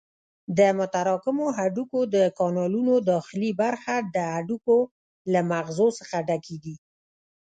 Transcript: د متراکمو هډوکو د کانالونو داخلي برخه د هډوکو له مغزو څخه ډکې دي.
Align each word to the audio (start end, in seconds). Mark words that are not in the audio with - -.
د 0.57 0.59
متراکمو 0.77 1.45
هډوکو 1.57 1.99
د 2.15 2.17
کانالونو 2.39 2.93
داخلي 3.11 3.51
برخه 3.61 3.95
د 4.13 4.15
هډوکو 4.33 4.77
له 5.33 5.39
مغزو 5.51 5.87
څخه 5.99 6.15
ډکې 6.29 6.57
دي. 6.63 6.75